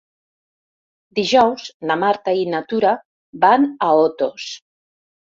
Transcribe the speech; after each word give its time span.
Dijous 1.17 1.65
na 1.91 1.97
Marta 2.03 2.33
i 2.43 2.47
na 2.53 2.61
Tura 2.71 2.93
van 3.43 3.67
a 3.89 3.91
Otos. 4.05 4.47